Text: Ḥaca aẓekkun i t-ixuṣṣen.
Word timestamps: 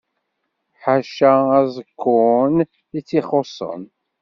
Ḥaca 0.81 1.31
aẓekkun 1.59 2.55
i 2.97 2.99
t-ixuṣṣen. 3.07 3.83